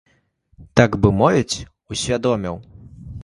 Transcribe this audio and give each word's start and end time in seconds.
Так 0.81 0.91
бы 1.03 1.11
мовіць, 1.19 1.65
усвядоміў. 1.93 2.55